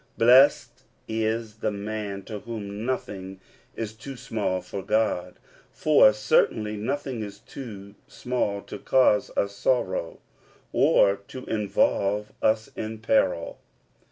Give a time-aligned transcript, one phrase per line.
[0.17, 3.39] Blessed is the man to whom nothing
[3.75, 5.35] is too small for God;
[5.71, 10.17] for certainly nothing is too small to cause us sorrow,
[10.73, 13.59] or to involve us in peril.